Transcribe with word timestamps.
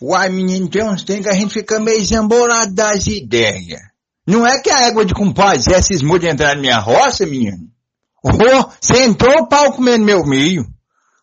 Uai, 0.00 0.28
menino, 0.28 0.68
tem 0.68 0.84
uns 0.84 1.02
tempos 1.02 1.24
que 1.24 1.30
a 1.30 1.34
gente 1.34 1.52
fica 1.52 1.80
meio 1.80 2.04
zamborado 2.04 2.72
das 2.72 3.06
ideias. 3.06 3.80
Não 4.26 4.46
é 4.46 4.60
que 4.60 4.70
a 4.70 4.86
égua 4.86 5.04
de 5.04 5.14
compadre 5.14 5.62
Zé 5.62 5.80
cismou 5.80 6.18
de 6.18 6.28
entrar 6.28 6.54
na 6.54 6.60
minha 6.60 6.78
roça, 6.78 7.26
menino? 7.26 7.66
Oh, 8.22 8.30
você 8.80 9.02
entrou 9.02 9.38
o 9.38 9.48
pau 9.48 9.72
comendo 9.72 10.04
meu 10.04 10.24
milho. 10.24 10.66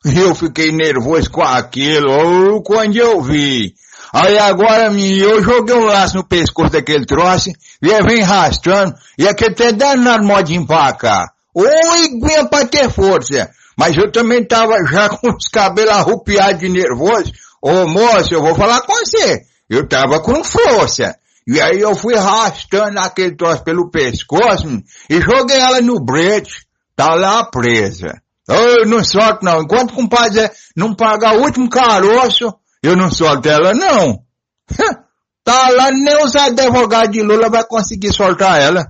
Eu 0.03 0.35
fiquei 0.35 0.71
nervoso 0.71 1.31
com 1.31 1.41
aquilo, 1.41 2.61
quando 2.63 2.97
eu 2.97 3.21
vi. 3.21 3.73
Aí 4.13 4.37
agora, 4.37 4.89
menino, 4.89 5.29
eu 5.29 5.43
joguei 5.43 5.75
um 5.75 5.85
laço 5.85 6.17
no 6.17 6.27
pescoço 6.27 6.71
daquele 6.71 7.05
troço, 7.05 7.49
e 7.81 7.89
ele 7.89 8.07
vem 8.07 8.23
arrastando, 8.23 8.93
e 9.17 9.27
aquele 9.27 9.51
até 9.51 9.71
danado 9.71 10.25
modo 10.25 10.43
de 10.43 10.55
empacar. 10.55 11.25
Oi, 11.53 12.05
iguinha 12.05 12.45
pra 12.45 12.65
ter 12.65 12.89
força. 12.89 13.49
Mas 13.77 13.95
eu 13.97 14.11
também 14.11 14.43
tava 14.45 14.77
já 14.85 15.09
com 15.19 15.29
os 15.35 15.47
cabelos 15.47 15.91
arrupiados 15.91 16.59
de 16.59 16.69
nervoso. 16.69 17.31
Ô 17.65 17.87
moço, 17.87 18.31
eu 18.31 18.43
vou 18.43 18.53
falar 18.53 18.81
com 18.81 18.93
você. 18.93 19.43
Eu 19.67 19.87
tava 19.87 20.21
com 20.21 20.43
força. 20.43 21.17
E 21.47 21.59
aí 21.59 21.79
eu 21.79 21.95
fui 21.95 22.13
arrastando 22.15 22.99
aquele 22.99 23.35
troço 23.35 23.63
pelo 23.63 23.89
pescoço 23.89 24.67
e 25.09 25.19
joguei 25.19 25.57
ela 25.57 25.81
no 25.81 25.99
brete. 25.99 26.67
Tá 26.95 27.15
lá 27.15 27.43
presa. 27.49 28.21
Eu 28.47 28.85
não 28.85 29.03
solto 29.03 29.43
não. 29.43 29.63
Enquanto 29.63 29.89
o 29.89 29.95
compadre 29.95 30.47
não 30.77 30.95
pagar 30.95 31.37
o 31.37 31.41
último 31.41 31.67
caroço, 31.67 32.53
eu 32.83 32.95
não 32.95 33.11
solto 33.11 33.49
ela 33.49 33.73
não. 33.73 34.23
tá 35.43 35.69
lá, 35.69 35.89
nem 35.89 36.23
os 36.23 36.35
advogados 36.35 37.13
de 37.13 37.23
Lula 37.23 37.49
vai 37.49 37.65
conseguir 37.65 38.13
soltar 38.13 38.61
ela. 38.61 38.85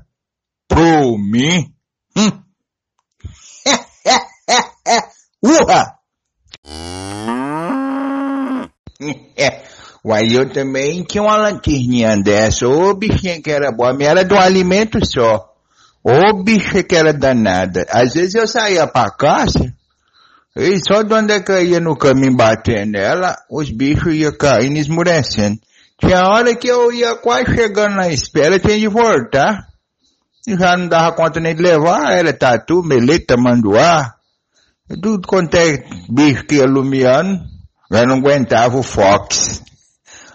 Pro 0.67 1.17
mim. 1.17 1.73
Hum. 2.17 2.43
Urra! 5.41 5.95
Uai, 10.03 10.27
eu 10.31 10.47
também 10.49 11.03
tinha 11.03 11.23
uma 11.23 11.35
lanterninha 11.35 12.15
dessa. 12.17 12.67
Ô 12.67 12.93
bichinha 12.93 13.41
que 13.41 13.49
era 13.49 13.71
boa, 13.71 13.89
a 13.89 13.93
minha 13.93 14.09
era 14.09 14.23
do 14.23 14.37
alimento 14.37 14.99
só. 15.03 15.51
Ô 16.03 16.43
bicha 16.43 16.83
que 16.83 16.95
era 16.95 17.11
danada. 17.11 17.85
Às 17.89 18.13
vezes 18.13 18.35
eu 18.35 18.47
saía 18.47 18.85
pra 18.85 19.09
caça, 19.09 19.73
e 20.55 20.79
só 20.87 21.01
de 21.01 21.13
onde 21.13 21.33
é 21.33 21.39
que 21.41 21.51
eu 21.51 21.63
ia 21.63 21.79
no 21.79 21.97
caminho 21.97 22.35
batendo 22.37 22.91
nela, 22.91 23.35
os 23.49 23.71
bichos 23.71 24.13
iam 24.13 24.31
caindo 24.37 24.77
esmurecendo. 24.77 25.59
Tinha 25.99 26.27
hora 26.27 26.55
que 26.55 26.67
eu 26.67 26.93
ia 26.93 27.15
quase 27.15 27.53
chegando 27.55 27.95
na 27.95 28.07
espera, 28.09 28.59
tinha 28.59 28.77
de 28.77 28.87
voltar. 28.87 29.67
E 30.47 30.55
já 30.55 30.77
não 30.77 30.87
dava 30.87 31.15
conta 31.15 31.39
nem 31.39 31.55
de 31.55 31.61
levar, 31.61 32.11
era 32.11 32.31
tatu, 32.31 32.83
meleta, 32.83 33.35
manduá. 33.35 34.13
Tudo 35.01 35.27
quanto 35.27 35.55
é 35.55 35.83
bicho 36.07 36.45
que 36.45 36.55
ia 36.55 36.65
lumiando, 36.65 37.43
já 37.91 38.05
não 38.05 38.17
aguentava 38.17 38.77
o 38.77 38.83
Fox. 38.83 39.61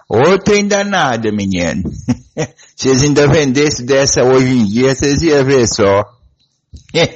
Outro 0.08 0.54
ainda 0.54 0.82
nada, 0.82 1.30
menino. 1.30 1.82
Se 2.76 2.88
eles 2.88 3.02
ainda 3.02 3.28
vendessem 3.28 3.86
dessa 3.86 4.24
hoje 4.24 4.52
em 4.52 4.64
dia, 4.64 4.94
vocês 4.94 5.22
iam 5.22 5.44
ver 5.44 5.66
só. 5.68 6.04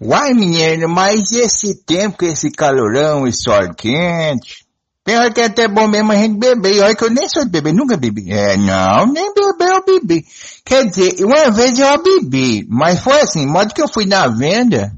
Uai, 0.00 0.34
menino, 0.34 0.88
mas 0.88 1.30
esse 1.32 1.84
tempo, 1.84 2.18
com 2.18 2.26
esse 2.26 2.50
calorão 2.50 3.26
e 3.26 3.32
sol 3.32 3.72
quente, 3.74 4.66
Pior 5.04 5.32
que 5.32 5.40
é 5.40 5.46
até 5.46 5.66
bom 5.66 5.88
mesmo 5.88 6.12
a 6.12 6.16
gente 6.16 6.38
beber. 6.38 6.80
Olha 6.80 6.94
que 6.94 7.04
eu 7.04 7.10
nem 7.10 7.28
sou 7.28 7.44
de 7.44 7.50
beber, 7.50 7.74
nunca 7.74 7.96
bebi. 7.96 8.30
É, 8.30 8.56
não, 8.56 9.06
nem 9.06 9.34
beber 9.34 9.68
eu 9.68 9.84
bebi. 9.84 10.24
Quer 10.64 10.86
dizer, 10.86 11.24
uma 11.24 11.50
vez 11.50 11.76
eu 11.78 12.02
bebi, 12.02 12.64
mas 12.70 13.00
foi 13.00 13.20
assim, 13.20 13.44
modo 13.44 13.74
que 13.74 13.82
eu 13.82 13.88
fui 13.88 14.06
na 14.06 14.28
venda, 14.28 14.92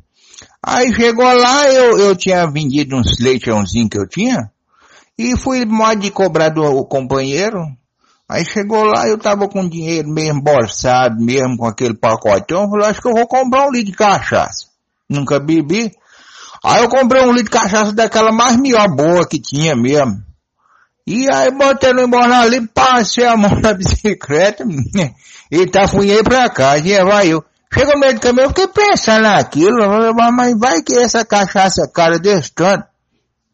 aí 0.67 0.95
chegou 0.95 1.25
lá, 1.25 1.69
eu, 1.70 1.98
eu 1.98 2.17
tinha 2.17 2.47
vendido 2.47 2.97
uns 2.97 3.19
leitãozinhos 3.20 3.89
que 3.91 3.98
eu 3.98 4.09
tinha, 4.09 4.51
e 5.19 5.37
fui 5.39 5.65
modo 5.65 6.01
de 6.01 6.11
cobrar 6.11 6.48
do 6.48 6.84
companheiro, 6.87 7.61
aí 8.29 8.45
chegou 8.45 8.84
lá, 8.84 9.06
eu 9.06 9.19
tava 9.19 9.48
com 9.48 9.69
dinheiro 9.69 10.09
meio 10.09 10.34
embolsado 10.34 11.22
mesmo, 11.22 11.56
com 11.56 11.66
aquele 11.66 11.94
pacotão, 11.94 12.69
falei, 12.69 12.88
acho 12.88 13.00
que 13.00 13.09
eu 13.09 13.15
vou 13.15 13.27
comprar 13.27 13.66
um 13.66 13.71
litro 13.71 13.93
de 13.93 13.97
cachaça. 13.97 14.66
Nunca 15.09 15.38
bebi. 15.38 15.93
Aí 16.65 16.83
eu 16.83 16.88
comprei 16.88 17.22
um 17.22 17.33
litro 17.33 17.44
de 17.44 17.50
cachaça 17.50 17.93
daquela 17.93 18.33
mais 18.33 18.56
melhor 18.56 18.88
boa 18.88 19.28
que 19.28 19.38
tinha 19.38 19.77
mesmo. 19.77 20.22
E 21.06 21.28
aí 21.31 21.50
botei 21.50 21.93
no 21.93 22.03
embornal 22.03 22.43
ali, 22.43 22.67
passei 22.67 23.27
a 23.27 23.37
mão 23.37 23.61
na 23.61 23.75
bicicleta 23.75 24.65
e 25.50 25.67
tá 25.67 25.87
fui 25.87 26.22
pra 26.22 26.49
casa, 26.49 26.88
e 26.88 27.05
vai 27.05 27.28
eu. 27.28 27.44
Chega 27.75 28.15
do 28.15 28.21
caminho, 28.21 28.45
eu 28.45 28.49
fiquei 28.51 28.69
pensando 28.69 29.23
naquilo, 29.23 29.77
mas 30.33 30.57
vai 30.57 30.81
que 30.81 30.97
essa 30.97 31.25
cachaça 31.25 31.91
cara 31.93 32.21
desse 32.21 32.53
tanto, 32.53 32.87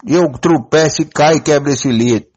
eu 0.07 0.31
tropeço 0.33 1.01
e 1.01 1.07
caio 1.07 1.39
e 1.39 1.41
quebro 1.41 1.73
esse 1.73 1.91
litro. 1.91 2.29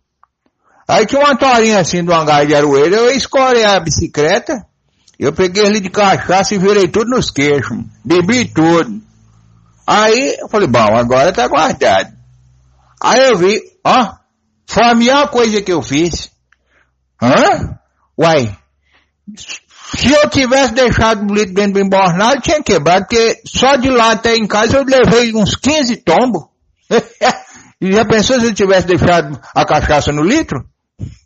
Aí 0.88 1.06
tinha 1.06 1.20
uma 1.20 1.38
torinha 1.38 1.80
assim 1.80 2.02
do 2.02 2.14
hangar 2.14 2.46
de 2.46 2.56
aroeira, 2.56 2.96
eu 2.96 3.12
escorei 3.12 3.66
a 3.66 3.80
bicicleta, 3.82 4.66
eu 5.20 5.34
peguei 5.34 5.66
ali 5.66 5.82
de 5.82 5.90
cachaça 5.90 6.56
e 6.56 6.58
virei 6.58 6.88
tudo 6.88 7.10
nos 7.10 7.30
queixos, 7.30 7.78
bebi 8.04 8.46
tudo. 8.46 9.02
Aí 9.86 10.38
eu 10.40 10.48
falei, 10.48 10.68
bom, 10.68 10.96
agora 10.96 11.34
tá 11.34 11.46
guardado. 11.50 12.14
Aí 13.02 13.30
eu 13.30 13.38
vi, 13.38 13.62
ó, 13.84 14.14
foi 14.66 14.86
a 14.86 14.96
melhor 14.96 15.30
coisa 15.30 15.62
que 15.62 15.74
eu 15.74 15.82
fiz. 15.82 16.32
Hã? 17.22 17.78
Uai, 18.18 18.58
se 19.96 20.12
eu 20.12 20.30
tivesse 20.30 20.74
deixado 20.74 21.30
o 21.30 21.34
litro 21.34 21.54
dentro 21.54 21.74
do 21.74 21.80
embornado, 21.80 22.42
tinha 22.42 22.64
quebrado, 22.64 23.06
porque 23.06 23.42
só 23.46 23.76
de 23.76 23.90
lá 23.90 24.12
até 24.12 24.36
em 24.36 24.48
casa 24.48 24.78
eu 24.78 24.84
levei 24.84 25.34
uns 25.36 25.56
15 25.56 25.98
tombos. 25.98 26.46
e 27.82 27.92
já 27.92 28.06
pensou 28.06 28.40
se 28.40 28.48
eu 28.48 28.54
tivesse 28.54 28.88
deixado 28.88 29.40
a 29.54 29.66
cachaça 29.66 30.12
no 30.12 30.24
litro? 30.24 30.66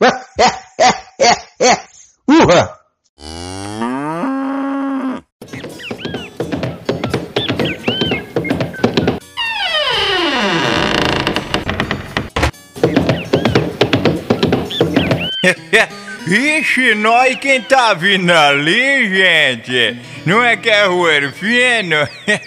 Urra! 2.30 2.78
Ixi, 16.30 16.94
nós 16.96 17.40
quem 17.40 17.62
tá 17.62 17.94
vindo 17.94 18.32
ali, 18.32 19.08
gente? 19.08 19.98
Não 20.26 20.44
é 20.44 20.58
que 20.58 20.70
é 20.70 20.86
Rueiro 20.86 21.32
Fino? 21.32 21.96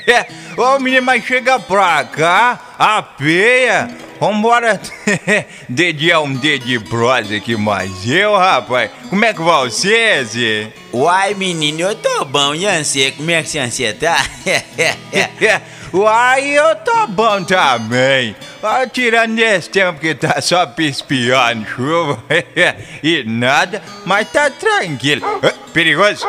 Ô 0.55 0.79
menino, 0.79 1.07
mas 1.07 1.25
chega 1.25 1.59
pra 1.59 2.05
cá, 2.05 2.75
a 2.79 3.01
peia. 3.01 3.89
Vambora 4.21 4.79
dediar 5.67 6.21
um 6.21 6.35
dedo 6.35 6.67
de 6.67 6.79
prosa 6.79 7.37
aqui, 7.37 7.57
mas 7.57 8.07
eu, 8.07 8.37
rapaz, 8.37 8.91
como 9.09 9.25
é 9.25 9.33
que 9.33 9.41
vai 9.41 9.71
você, 9.71 10.71
Uai, 10.93 11.33
menino, 11.33 11.81
eu 11.81 11.95
tô 11.95 12.27
bom, 12.27 12.55
e 12.55 12.67
você, 12.67 13.13
como 13.13 13.31
é 13.31 13.43
que 13.43 13.49
você 13.49 13.95
tá? 13.95 14.23
Uai, 15.93 16.51
eu 16.51 16.77
tô 16.77 17.07
bom 17.09 17.43
também. 17.43 18.37
Ah, 18.63 18.87
tirando 18.87 19.39
esse 19.41 19.69
tempo 19.69 19.99
que 19.99 20.15
tá 20.15 20.41
só 20.41 20.65
pispiando 20.65 21.67
chuva 21.67 22.23
e 23.03 23.25
nada, 23.25 23.83
mas 24.07 24.29
tá 24.31 24.49
tranquilo. 24.51 25.23
Ah, 25.43 25.53
perigoso? 25.73 26.25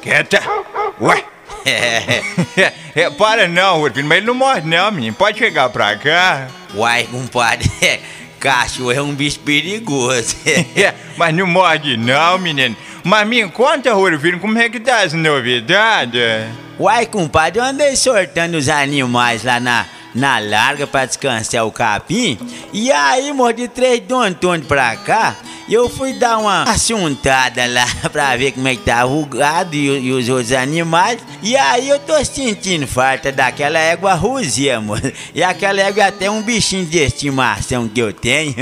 Quieta. 0.00 0.40
Ué. 0.98 1.24
é, 2.94 3.10
para 3.10 3.46
não, 3.46 3.82
Urfino, 3.82 4.08
mas 4.08 4.18
ele 4.18 4.26
não 4.26 4.34
morre 4.34 4.62
não, 4.62 4.90
menino. 4.90 5.14
Pode 5.14 5.38
chegar 5.38 5.68
pra 5.68 5.94
cá. 5.96 6.48
Uai, 6.74 7.04
compadre, 7.04 7.70
cachorro 8.40 8.92
é 8.92 9.02
um 9.02 9.14
bicho 9.14 9.40
perigoso. 9.40 10.36
mas 11.18 11.34
não 11.34 11.46
morde 11.46 11.98
não, 11.98 12.38
menino. 12.38 12.74
Mas 13.04 13.26
me 13.26 13.48
conta, 13.50 13.92
Rufino, 13.94 14.38
como 14.38 14.58
é 14.58 14.68
que 14.68 14.78
tá 14.80 15.02
as 15.02 15.12
novidades? 15.12 16.20
Uai, 16.78 17.06
compadre, 17.06 17.60
eu 17.60 17.64
andei 17.64 17.96
sortando 17.96 18.56
os 18.56 18.68
animais 18.68 19.44
lá 19.44 19.58
na, 19.60 19.86
na 20.14 20.38
larga 20.38 20.86
pra 20.86 21.06
descansar 21.06 21.66
o 21.66 21.72
capim. 21.72 22.38
E 22.72 22.90
aí, 22.90 23.32
mordi 23.32 23.68
três 23.68 24.00
do 24.00 24.16
Antônio 24.16 24.66
pra 24.66 24.96
cá. 24.96 25.36
E 25.70 25.74
eu 25.74 25.88
fui 25.88 26.12
dar 26.14 26.38
uma 26.38 26.64
assuntada 26.64 27.64
lá 27.64 27.86
pra 28.10 28.36
ver 28.36 28.50
como 28.50 28.66
é 28.66 28.74
que 28.74 28.82
tava 28.82 29.12
o 29.12 29.24
gado 29.24 29.76
e, 29.76 29.86
e, 29.86 30.10
os 30.10 30.28
outros 30.28 30.50
animais. 30.50 31.20
E 31.44 31.56
aí 31.56 31.88
eu 31.88 32.00
tô 32.00 32.24
sentindo 32.24 32.88
falta 32.88 33.30
daquela 33.30 33.78
égua 33.78 34.14
ruzia, 34.14 34.80
moço. 34.80 35.00
E 35.32 35.44
aquela 35.44 35.80
égua 35.80 36.02
é 36.02 36.06
até 36.08 36.28
um 36.28 36.42
bichinho 36.42 36.84
de 36.86 36.98
estimação 36.98 37.86
que 37.86 38.00
eu 38.00 38.12
tenho. 38.12 38.52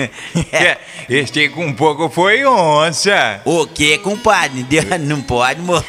este 1.08 1.48
com 1.48 1.68
um 1.68 1.72
pouco 1.72 2.10
foi 2.10 2.44
onça. 2.44 3.40
O 3.46 3.66
que, 3.66 3.96
compadre? 3.96 4.66
Não 5.00 5.22
pode, 5.22 5.62
moço. 5.62 5.86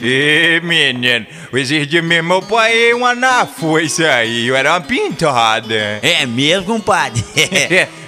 Ê, 0.00 0.60
menino, 0.60 1.26
esses 1.52 1.90
mesmo 2.04 2.28
meu 2.28 2.42
pai 2.42 2.92
uma 2.92 3.16
na 3.16 3.46
foice 3.46 4.04
aí, 4.04 4.46
eu 4.46 4.54
era 4.54 4.74
uma 4.74 4.80
pintada. 4.80 5.98
É 6.02 6.24
mesmo, 6.24 6.66
compadre? 6.66 7.24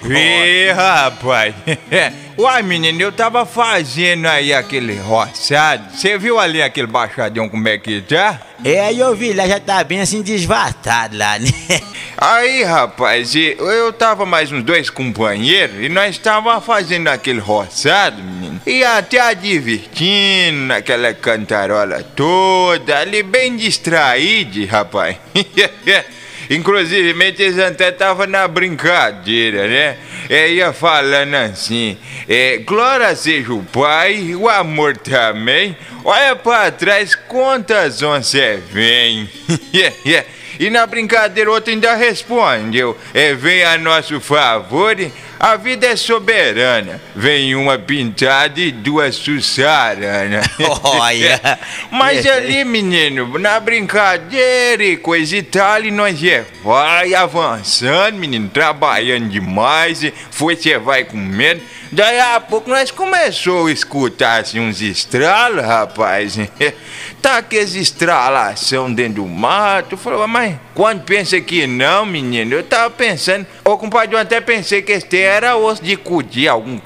Ih, 0.04 0.72
rapaz. 0.72 1.54
Uai, 2.36 2.62
menino, 2.62 3.00
eu 3.00 3.12
tava 3.12 3.46
fazendo 3.46 4.26
aí 4.26 4.52
aquele 4.52 4.98
roçado. 4.98 5.94
Você 5.94 6.18
viu 6.18 6.38
ali 6.38 6.60
aquele 6.62 6.86
baixadão 6.86 7.48
como 7.48 7.68
é 7.68 7.78
que 7.78 8.00
tá? 8.00 8.40
É, 8.64 8.92
eu 8.92 9.14
vi 9.14 9.32
lá, 9.32 9.46
já 9.46 9.60
tá 9.60 9.84
bem 9.84 10.00
assim 10.00 10.22
desvatado 10.22 11.16
lá, 11.16 11.38
né? 11.38 11.50
Aí, 12.16 12.62
rapaz, 12.62 13.34
eu 13.34 13.92
tava 13.92 14.24
mais 14.24 14.52
uns 14.52 14.62
dois 14.62 14.88
companheiros 14.88 15.74
e 15.84 15.88
nós 15.88 16.16
tava 16.18 16.60
fazendo 16.60 17.08
aquele 17.08 17.40
roçado, 17.40 18.22
menino. 18.22 18.60
E 18.64 18.84
até 18.84 19.34
divertindo 19.34 20.66
naquela 20.68 21.12
cantarola 21.14 22.00
toda, 22.14 23.00
ali 23.00 23.24
bem 23.24 23.56
distraído, 23.56 24.64
rapaz. 24.66 25.16
Inclusive, 26.54 27.10
eles 27.38 27.58
até 27.58 27.90
tava 27.90 28.26
na 28.26 28.46
brincadeira, 28.46 29.66
né? 29.66 29.96
É, 30.28 30.50
ia 30.50 30.72
falando 30.72 31.34
assim, 31.34 31.96
é, 32.28 32.58
glória 32.58 33.14
seja 33.16 33.52
o 33.52 33.62
Pai, 33.62 34.34
o 34.34 34.48
amor 34.48 34.96
também. 34.96 35.76
Olha 36.04 36.36
pra 36.36 36.70
trás 36.70 37.14
quantas 37.14 38.02
onças 38.02 38.60
vem. 38.70 39.28
E 40.60 40.70
na 40.70 40.86
brincadeira 40.86 41.50
outro 41.50 41.72
ainda 41.72 41.94
respondeu: 41.94 42.96
é, 43.14 43.34
vem 43.34 43.64
a 43.64 43.78
nosso 43.78 44.20
favor, 44.20 44.94
a 45.42 45.56
vida 45.56 45.88
é 45.88 45.96
soberana. 45.96 47.00
Vem 47.16 47.56
uma 47.56 47.76
pintada 47.76 48.60
e 48.60 48.70
duas 48.70 49.16
sussaranas. 49.16 50.46
Olha! 50.84 51.58
Mas 51.90 52.24
ali, 52.24 52.64
menino, 52.64 53.36
na 53.40 53.58
brincadeira 53.58 54.84
e 54.84 54.96
coisa 54.96 55.36
e 55.36 55.42
tal, 55.42 55.82
e 55.82 55.90
nós 55.90 56.22
é, 56.22 56.44
vai 56.62 57.12
avançando, 57.12 58.18
menino, 58.18 58.48
trabalhando 58.50 59.28
demais, 59.28 60.04
e 60.04 60.14
foi, 60.30 60.54
você 60.54 60.78
vai 60.78 61.02
com 61.02 61.16
medo. 61.16 61.60
Daí 61.90 62.20
a 62.20 62.38
pouco 62.38 62.70
nós 62.70 62.92
começou 62.92 63.66
a 63.66 63.72
escutar 63.72 64.42
assim, 64.42 64.60
uns 64.60 64.80
estralos, 64.80 65.64
rapaz. 65.64 66.38
tá 67.22 67.38
aqueles 67.38 67.76
estralação 67.76 68.92
dentro 68.92 69.22
do 69.22 69.26
mato. 69.26 69.96
Falou, 69.96 70.26
mas 70.26 70.56
quando 70.74 71.04
pensa 71.04 71.40
que 71.40 71.66
não, 71.66 72.04
menino, 72.04 72.54
eu 72.54 72.64
tava 72.64 72.90
pensando. 72.90 73.46
Ô 73.64 73.78
compadre, 73.78 74.16
eu 74.16 74.18
até 74.18 74.40
pensei 74.40 74.82
que 74.82 74.92
este 74.92 75.18
era 75.18 75.56
osso 75.56 75.82
de 75.82 75.96
cudir, 75.96 76.48
algum 76.48 76.78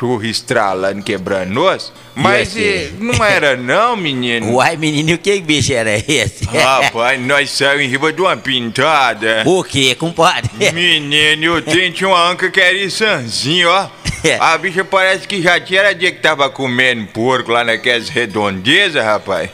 cachorro 0.00 0.24
estralando, 0.24 1.02
quebrando 1.02 1.62
osso. 1.62 1.92
Mas 2.14 2.56
E 2.56 2.92
não 2.98 3.22
era 3.24 3.56
não, 3.56 3.96
menino. 3.96 4.52
Uai, 4.56 4.76
menino, 4.76 5.16
que 5.18 5.40
bicho 5.40 5.72
era 5.72 5.96
esse? 5.96 6.44
Rapaz, 6.48 7.20
nós 7.20 7.50
saímos 7.50 7.84
em 7.84 7.88
riba 7.88 8.12
de 8.12 8.20
uma 8.20 8.36
pintada. 8.36 9.42
O 9.46 9.62
que, 9.62 9.94
compadre? 9.94 10.50
Menino, 10.72 11.44
eu 11.44 11.62
tenho 11.62 11.92
tinha 11.92 12.08
uma 12.08 12.28
anca 12.30 12.50
que 12.50 12.60
era 12.60 12.82
insanzinho, 12.82 13.68
ó. 13.68 13.88
É. 14.22 14.36
A 14.38 14.58
bicha 14.58 14.84
parece 14.84 15.26
que 15.26 15.40
já 15.40 15.58
tinha 15.58 15.94
dia 15.94 16.12
que 16.12 16.20
tava 16.20 16.50
comendo 16.50 17.06
porco 17.06 17.52
lá 17.52 17.64
naquelas 17.64 18.10
redondezas, 18.10 19.02
rapaz. 19.02 19.48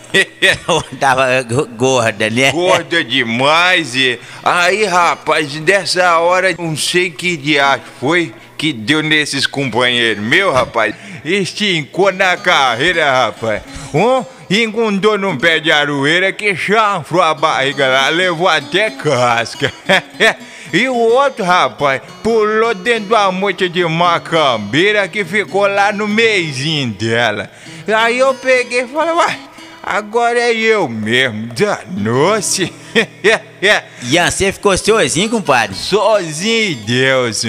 Tava 0.99 1.43
go- 1.43 1.69
gorda, 1.77 2.29
né? 2.29 2.51
Gorda 2.51 3.05
demais 3.05 3.95
e... 3.95 4.19
Aí, 4.43 4.85
rapaz, 4.85 5.53
dessa 5.61 6.19
hora, 6.19 6.53
não 6.59 6.77
sei 6.77 7.11
que 7.11 7.37
diacho 7.37 7.85
foi 8.01 8.35
que 8.57 8.73
deu 8.73 9.03
nesses 9.03 9.47
companheiros 9.47 10.23
meu, 10.23 10.53
rapaz. 10.53 10.95
Estincou 11.25 12.13
na 12.13 12.37
carreira, 12.37 13.11
rapaz. 13.11 13.63
Um 13.95 14.25
engundou 14.49 15.19
num 15.19 15.37
pé 15.37 15.59
de 15.59 15.73
aroeira 15.73 16.33
que 16.33 16.55
chanfrou 16.55 17.23
a 17.23 17.35
barriga 17.35 17.87
lá, 17.87 18.09
levou 18.09 18.49
até 18.49 18.91
casca. 18.91 19.73
E 20.73 20.89
o 20.89 20.97
outro, 20.97 21.45
rapaz, 21.45 22.03
pulou 22.25 22.75
dentro 22.75 23.11
da 23.11 23.31
moita 23.31 23.69
de 23.69 23.85
macambeira 23.85 25.07
que 25.07 25.25
ficou 25.25 25.67
lá 25.67 25.93
no 25.93 26.09
meizinho 26.09 26.91
dela. 26.93 27.51
Aí 27.87 28.19
eu 28.19 28.35
peguei 28.35 28.83
e 28.83 28.89
falei, 28.89 29.15
uai, 29.15 29.39
agora 29.83 30.39
é 30.39 30.53
eu 30.53 30.89
mesmo, 30.89 31.47
danou-se. 31.55 32.73
Ian, 34.03 34.31
você 34.31 34.51
ficou 34.51 34.77
sozinho, 34.77 35.31
compadre? 35.31 35.77
Sozinho 35.77 36.77
Deus. 36.85 37.45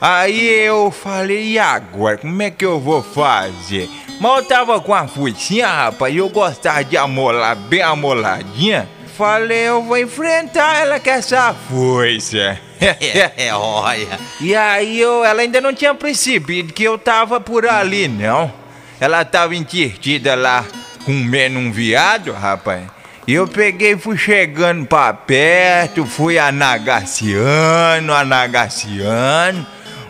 Aí 0.00 0.46
eu 0.58 0.90
falei, 0.90 1.52
e 1.52 1.58
agora, 1.58 2.18
como 2.18 2.42
é 2.42 2.50
que 2.50 2.64
eu 2.64 2.78
vou 2.78 3.02
fazer? 3.02 3.88
Mas 4.20 4.36
eu 4.36 4.44
tava 4.44 4.80
com 4.80 4.94
a 4.94 5.06
foicinha, 5.06 5.66
rapaz, 5.66 6.14
e 6.14 6.18
eu 6.18 6.28
gostava 6.28 6.84
de 6.84 6.96
amolar 6.96 7.56
bem 7.56 7.82
amoladinha. 7.82 8.88
Falei, 9.16 9.68
eu 9.68 9.82
vou 9.82 9.96
enfrentar 9.96 10.76
ela 10.76 11.00
com 11.00 11.10
essa 11.10 11.54
foice. 11.54 12.36
É, 12.78 13.54
olha. 13.54 14.20
E 14.38 14.54
aí 14.54 15.00
eu, 15.00 15.24
ela 15.24 15.40
ainda 15.40 15.62
não 15.62 15.72
tinha 15.72 15.94
percebido 15.94 16.74
que 16.74 16.84
eu 16.84 16.98
tava 16.98 17.40
por 17.40 17.66
ali, 17.66 18.06
não. 18.06 18.52
Ela 19.00 19.24
tava 19.24 19.56
entretida 19.56 20.34
lá 20.34 20.62
comendo 21.06 21.58
um 21.58 21.72
viado, 21.72 22.32
rapaz. 22.32 22.82
E 23.26 23.32
eu 23.32 23.48
peguei 23.48 23.96
fui 23.96 24.18
chegando 24.18 24.86
pra 24.86 25.14
perto, 25.14 26.04
fui 26.04 26.38
anagaciando, 26.38 28.12
anagaciando. 28.12 29.66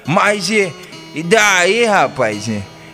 Mas 0.06 0.48
e, 0.50 0.72
e 1.14 1.22
daí, 1.22 1.84
rapaz? 1.84 2.48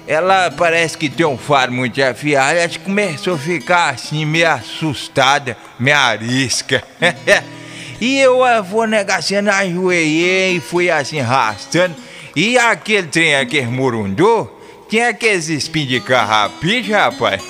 Ela 0.06 0.50
parece 0.50 0.98
que 0.98 1.08
tem 1.08 1.24
um 1.24 1.38
faro 1.38 1.72
muito 1.72 2.02
afiado, 2.02 2.58
ela 2.58 2.78
começou 2.78 3.34
a 3.34 3.38
ficar 3.38 3.90
assim, 3.90 4.24
meio 4.24 4.50
assustada, 4.50 5.56
meio 5.78 5.96
arisca. 5.96 6.82
E 8.02 8.18
eu 8.18 8.42
ah, 8.42 8.60
vou 8.60 8.84
negaciando, 8.84 9.48
ajoelhei 9.48 10.56
e 10.56 10.60
fui 10.60 10.90
assim 10.90 11.20
arrastando. 11.20 11.94
E 12.34 12.58
aquele 12.58 13.06
trem, 13.06 13.36
aquele 13.36 13.68
murundô, 13.68 14.50
tinha 14.88 15.10
aqueles 15.10 15.48
espinhos 15.48 15.88
de 15.88 16.00
carrapicho, 16.00 16.90
rapaz. 16.90 17.40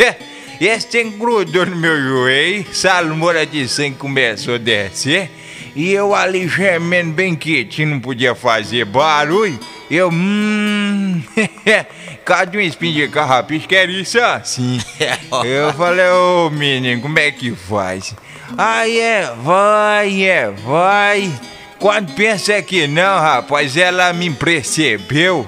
Esse 0.60 0.86
trem 0.86 1.10
grudou 1.12 1.64
no 1.64 1.74
meu 1.74 1.98
joelho, 1.98 2.66
salmoura 2.74 3.46
de 3.46 3.66
sangue 3.66 3.96
começou 3.96 4.56
a 4.56 4.58
descer. 4.58 5.30
E 5.74 5.92
eu 5.92 6.14
ali 6.14 6.46
gemendo 6.48 7.12
bem 7.12 7.34
quietinho, 7.34 7.90
não 7.90 8.00
podia 8.00 8.34
fazer 8.34 8.84
barulho. 8.84 9.58
Eu, 9.90 10.10
hum, 10.10 11.22
cadê 12.24 12.58
um 12.58 12.60
espinho 12.60 12.94
de 12.94 13.08
carrapicho? 13.08 13.66
Quero 13.68 13.90
isso 13.90 14.20
assim. 14.20 14.80
Eu 15.44 15.72
falei, 15.72 16.08
ô 16.08 16.50
menino, 16.50 17.00
como 17.00 17.18
é 17.18 17.30
que 17.30 17.54
faz? 17.54 18.14
Aí 18.56 19.00
é, 19.00 19.32
vai, 19.42 20.22
é, 20.24 20.50
vai. 20.50 21.32
Quando 21.78 22.14
pensa 22.14 22.60
que 22.62 22.86
não, 22.86 23.20
rapaz, 23.20 23.76
ela 23.76 24.12
me 24.12 24.30
percebeu. 24.30 25.46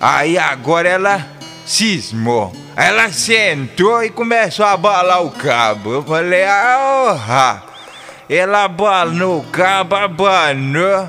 Aí 0.00 0.38
agora 0.38 0.88
ela 0.88 1.26
cismou. 1.66 2.52
Ela 2.76 3.10
sentou 3.10 4.04
e 4.04 4.10
começou 4.10 4.64
a 4.64 4.72
abalar 4.72 5.22
o 5.22 5.30
cabo. 5.30 5.94
Eu 5.94 6.02
falei, 6.04 6.44
ah, 6.44 7.10
orra. 7.10 7.67
Ela 8.28 8.64
abanou 8.64 9.40
o 9.40 9.44
cabo, 9.44 9.96
abanou. 9.96 11.08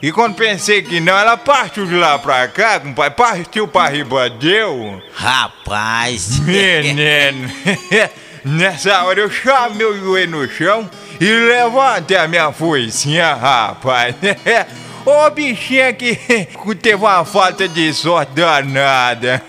E 0.00 0.10
quando 0.10 0.34
pensei 0.34 0.82
que 0.82 1.00
não, 1.00 1.16
ela 1.16 1.36
partiu 1.36 1.86
de 1.86 1.94
lá 1.94 2.18
pra 2.18 2.46
cá, 2.48 2.80
compadre. 2.80 3.14
Partiu 3.14 3.68
pra 3.68 3.86
riba 3.86 4.28
deu. 4.30 5.00
Rapaz. 5.14 6.40
Menino, 6.40 7.48
nessa 8.44 9.04
hora 9.04 9.20
eu 9.20 9.30
chamei 9.30 9.86
o 9.86 9.98
joelho 9.98 10.40
no 10.40 10.48
chão 10.48 10.90
e 11.20 11.24
levantei 11.24 12.16
a 12.16 12.26
minha 12.26 12.50
foicinha, 12.52 13.34
rapaz. 13.34 14.14
Ô 15.04 15.30
bichinha 15.30 15.92
que 15.92 16.16
teve 16.80 16.94
uma 16.96 17.24
falta 17.24 17.68
de 17.68 17.92
sorte 17.92 18.32
danada. 18.34 19.42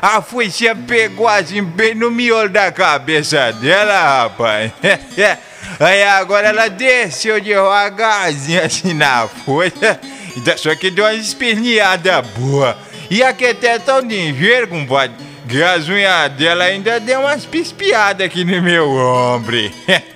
A 0.00 0.22
foicinha 0.22 0.74
pegou 0.76 1.26
assim 1.26 1.62
bem 1.62 1.94
no 1.94 2.10
miolo 2.10 2.48
da 2.48 2.70
cabeça 2.70 3.52
dela, 3.52 4.22
rapaz. 4.22 4.72
Aí 5.78 6.02
agora 6.02 6.48
ela 6.48 6.68
desceu 6.68 7.40
devagarzinho 7.40 8.64
assim 8.64 8.92
na 8.94 9.28
foice. 9.28 9.76
Só 10.56 10.74
que 10.74 10.90
deu 10.90 11.04
uma 11.04 11.14
espinhada 11.14 12.22
boa. 12.22 12.76
E 13.10 13.22
aqui 13.22 13.46
até 13.46 13.78
tão 13.78 14.00
ligeiro, 14.00 14.68
compadre, 14.68 15.16
que 15.48 15.62
as 15.62 15.88
unhas 15.88 16.30
dela 16.32 16.64
ainda 16.64 17.00
deu 17.00 17.20
umas 17.20 17.44
pispiadas 17.44 18.26
aqui 18.26 18.44
no 18.44 18.62
meu 18.62 18.88
ombro. 18.88 19.56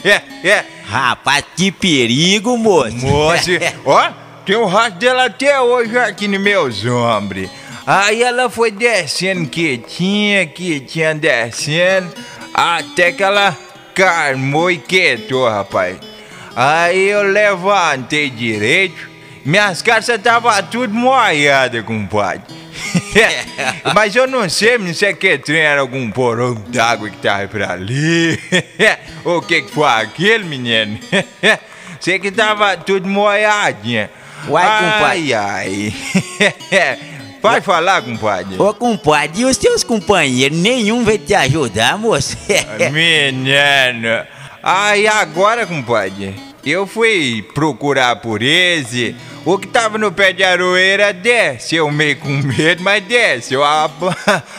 Rapaz, 0.87 1.45
que 1.57 1.73
perigo, 1.73 2.57
moço. 2.57 2.97
Moça, 2.99 3.51
ó, 3.85 4.11
tem 4.47 4.57
o 4.57 4.67
rastro 4.67 5.01
dela 5.01 5.25
até 5.25 5.61
hoje 5.61 5.99
aqui 5.99 6.29
nos 6.29 6.41
meus 6.41 6.85
ombros. 6.85 7.51
Aí 7.87 8.23
ela 8.23 8.49
foi 8.49 8.71
descendo 8.71 9.49
quietinha, 9.49 10.47
quietinha, 10.47 11.15
descendo, 11.15 12.15
até 12.55 13.13
que 13.13 13.23
ela 13.23 13.57
calmou 13.95 14.71
e 14.71 14.79
quietou, 14.79 15.49
rapaz. 15.49 15.97
Aí 16.57 17.09
eu 17.09 17.23
levantei 17.23 18.31
direito, 18.31 19.09
minhas 19.45 19.83
calças 19.83 20.17
estavam 20.17 20.63
tudo 20.65 20.95
molhadas, 20.95 21.85
compadre. 21.85 22.43
Mas 23.95 24.15
eu 24.15 24.27
não 24.27 24.49
sei 24.49 24.79
se 24.93 25.07
é 25.07 25.13
que 25.13 25.39
trem 25.39 25.61
era 25.61 25.81
algum 25.81 26.11
porão 26.11 26.55
d'água 26.69 27.09
que 27.11 27.17
tava 27.19 27.47
por 27.49 27.63
ali. 27.63 28.39
o 29.25 29.41
que 29.41 29.63
que 29.63 29.71
foi 29.71 29.89
aquele, 29.89 30.45
menino? 30.45 30.99
sei 32.01 32.19
que 32.19 32.31
tava 32.31 32.77
tudo 32.77 33.09
molhadinho. 33.09 34.09
Uai, 34.49 34.65
compadre. 34.65 35.35
Ai, 35.35 35.93
ai. 36.73 37.14
Pode 37.45 37.63
falar, 37.63 38.01
compadre. 38.01 38.57
Ô, 38.59 38.73
compadre, 38.73 39.43
e 39.43 39.45
os 39.45 39.59
teus 39.59 39.85
companheiros, 39.85 40.57
nenhum 40.57 41.05
veio 41.05 41.19
te 41.19 41.35
ajudar, 41.35 41.99
moço? 41.99 42.39
Menino. 42.91 44.25
Aí 44.63 45.07
agora, 45.07 45.67
compadre, 45.67 46.35
eu 46.65 46.87
fui 46.87 47.47
procurar 47.55 48.17
por 48.17 48.43
esse. 48.43 49.15
O 49.45 49.59
que 49.59 49.69
tava 49.69 49.99
no 49.99 50.11
pé 50.11 50.33
de 50.33 50.43
aroeira 50.43 51.13
desceu 51.13 51.91
meio 51.91 52.17
com 52.17 52.31
medo, 52.31 52.83
mas 52.83 53.05
desceu. 53.05 53.63
A, 53.63 53.91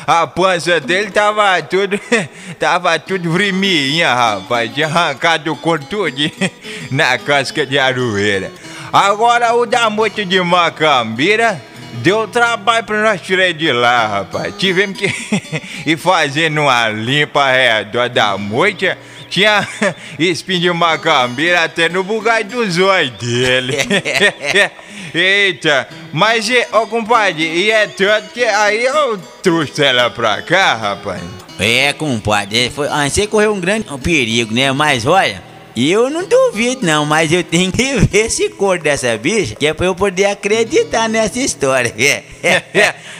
a 0.05 0.27
pança 0.27 0.79
dele 0.79 1.09
tava 1.09 1.59
tudo. 1.63 1.99
Tava 2.59 2.99
tudo 2.99 3.31
vermelhinha, 3.31 4.13
rapaz. 4.13 4.71
Tinha 4.73 4.85
arrancado 4.85 5.51
o 5.51 5.57
couro 5.57 5.83
tudo 5.89 6.15
na 6.91 7.17
casca 7.17 7.65
de 7.65 7.79
aroeira. 7.79 8.51
Agora 8.93 9.55
o 9.55 9.65
da 9.65 9.89
moita 9.89 10.23
de 10.23 10.39
Macambira. 10.39 11.59
Deu 12.01 12.27
trabalho 12.27 12.85
pra 12.85 13.01
nós 13.01 13.21
tirar 13.21 13.51
de 13.53 13.71
lá, 13.71 14.07
rapaz. 14.07 14.53
Tivemos 14.57 14.97
que 14.97 15.05
ir 15.85 15.97
fazendo 15.97 16.61
uma 16.61 16.89
limpa 16.89 17.41
ao 17.41 17.53
redor 17.53 18.09
da 18.09 18.37
moita. 18.37 18.97
Tinha 19.29 19.67
espinho 20.19 20.61
de 20.61 20.71
macambeira 20.71 21.63
até 21.63 21.89
no 21.89 22.03
bugai 22.03 22.43
dos 22.43 22.77
olhos 22.77 23.11
dele. 23.11 23.75
Eita, 25.13 25.87
mas, 26.11 26.47
ô 26.73 26.87
compadre, 26.87 27.43
e 27.43 27.71
é 27.71 27.87
tanto 27.87 28.33
que 28.33 28.43
aí 28.43 28.83
eu 28.85 29.17
trouxe 29.41 29.81
ela 29.81 30.09
pra 30.09 30.41
cá, 30.41 30.75
rapaz. 30.75 31.21
É, 31.57 31.93
compadre, 31.93 32.69
foi, 32.69 32.87
ah, 32.89 33.09
você 33.09 33.25
correu 33.25 33.53
um 33.53 33.59
grande 33.59 33.85
perigo, 34.03 34.53
né? 34.53 34.73
Mas 34.73 35.05
olha, 35.05 35.41
eu 35.75 36.09
não 36.09 36.25
duvido 36.25 36.85
não, 36.85 37.05
mas 37.05 37.31
eu 37.31 37.43
tenho 37.43 37.71
que 37.71 37.95
ver 38.07 38.25
esse 38.27 38.49
cor 38.49 38.79
dessa 38.79 39.17
bicha, 39.17 39.55
que 39.55 39.67
é 39.67 39.73
pra 39.73 39.85
eu 39.85 39.95
poder 39.95 40.25
acreditar 40.25 41.09
nessa 41.09 41.39
história. 41.39 41.93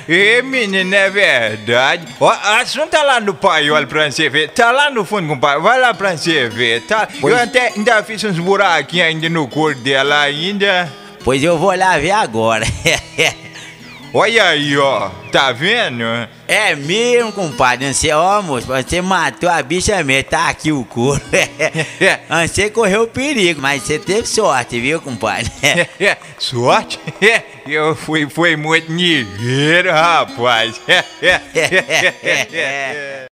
É, 0.07 0.39
menino, 0.43 0.93
é 0.93 1.09
verdade. 1.09 2.05
Ó, 2.19 2.29
assunto 2.29 2.89
tá 2.91 3.01
lá 3.01 3.19
no 3.19 3.33
paiol 3.33 3.88
pra 3.88 4.12
você 4.12 4.29
ver. 4.29 4.50
Tá 4.51 4.69
lá 4.71 4.91
no 4.91 5.03
fundo, 5.03 5.27
compadre. 5.27 5.63
Vai 5.63 5.79
lá 5.79 5.95
pra 5.95 6.15
você 6.15 6.47
ver, 6.47 6.81
tá? 6.83 7.07
Pois- 7.19 7.33
Eu 7.35 7.41
até 7.41 7.69
ainda 7.75 8.03
fiz 8.03 8.24
uns 8.24 8.38
buraquinhos 8.38 9.07
ainda 9.07 9.27
no 9.29 9.47
corpo 9.47 9.81
dela 9.81 10.21
ainda. 10.21 10.88
pois 11.24 11.43
eu 11.43 11.57
vou 11.57 11.75
lá 11.75 11.97
ver 11.97 12.12
agora. 12.12 12.67
Olha 14.17 14.45
aí, 14.45 14.77
ó. 14.77 15.10
Tá 15.29 15.51
vendo? 15.51 16.01
É 16.48 16.74
mesmo, 16.74 17.34
compadre. 17.34 17.93
Você, 17.93 18.13
ó, 18.13 18.41
moço, 18.41 18.65
você 18.65 19.01
matou 19.01 19.50
a 19.50 19.62
bicha 19.62 20.01
mesmo. 20.05 20.29
Tá 20.29 20.48
aqui 20.48 20.72
o 20.72 20.86
couro. 20.86 21.22
Você 22.48 22.69
correu 22.69 23.10
perigo, 23.10 23.62
mas 23.62 23.84
você 23.84 24.00
teve 24.00 24.25
sorte, 24.25 24.79
viu, 24.79 25.01
compadre? 25.01 25.51
Sorte? 26.39 26.98
Eu 27.67 27.93
fui, 27.93 28.29
fui 28.29 28.55
muito 28.55 28.89
ligeiro, 28.89 29.91
rapaz. 29.91 30.79